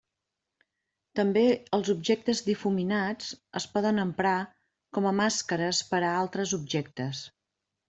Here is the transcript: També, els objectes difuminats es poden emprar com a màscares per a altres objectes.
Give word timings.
També, 1.19 1.43
els 1.77 1.91
objectes 1.93 2.41
difuminats 2.47 3.29
es 3.61 3.69
poden 3.75 4.03
emprar 4.07 4.33
com 4.99 5.11
a 5.11 5.15
màscares 5.23 5.85
per 5.93 6.03
a 6.09 6.13
altres 6.25 6.57
objectes. 6.61 7.25